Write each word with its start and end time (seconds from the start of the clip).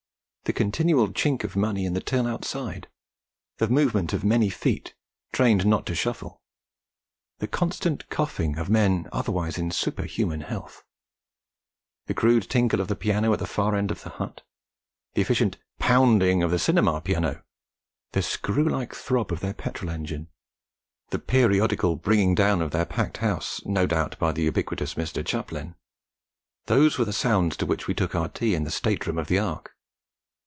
The 0.45 0.53
continual 0.53 1.07
chink 1.07 1.45
of 1.45 1.55
money 1.55 1.85
in 1.85 1.93
the 1.93 2.01
till 2.01 2.27
outside; 2.27 2.89
the 3.59 3.69
movement 3.69 4.11
of 4.11 4.25
many 4.25 4.49
feet, 4.49 4.93
trained 5.31 5.65
not 5.65 5.85
to 5.85 5.95
shuffle; 5.95 6.41
the 7.39 7.47
constant 7.47 8.09
coughing 8.09 8.57
of 8.57 8.69
men 8.69 9.07
otherwise 9.13 9.57
in 9.57 9.71
superhuman 9.71 10.41
health; 10.41 10.83
the 12.07 12.13
crude 12.13 12.49
tinkle 12.49 12.81
of 12.81 12.89
the 12.89 12.97
piano 12.97 13.31
at 13.31 13.39
the 13.39 13.47
far 13.47 13.75
end 13.75 13.91
of 13.91 14.03
the 14.03 14.09
hut 14.09 14.41
the 15.13 15.21
efficient 15.21 15.57
pounding 15.79 16.43
of 16.43 16.51
the 16.51 16.59
cinema 16.59 16.99
piano 16.99 17.43
the 18.11 18.21
screw 18.21 18.67
like 18.67 18.93
throb 18.93 19.31
of 19.31 19.39
their 19.39 19.53
petrol 19.53 19.89
engine 19.89 20.27
the 21.11 21.19
periodical 21.19 21.95
bringing 21.95 22.35
down 22.35 22.61
of 22.61 22.71
their 22.71 22.85
packed 22.85 23.17
house, 23.17 23.61
no 23.63 23.85
doubt 23.87 24.19
by 24.19 24.33
the 24.33 24.41
ubiquitous 24.43 24.95
Mr. 24.95 25.25
Chaplin! 25.25 25.75
Those 26.65 26.97
were 26.97 27.05
the 27.05 27.13
sounds 27.13 27.55
to 27.55 27.65
which 27.65 27.87
we 27.87 27.93
took 27.93 28.15
our 28.15 28.27
tea 28.27 28.53
in 28.53 28.65
the 28.65 28.71
state 28.71 29.07
room 29.07 29.17
of 29.17 29.27
the 29.29 29.39
Ark. 29.39 29.71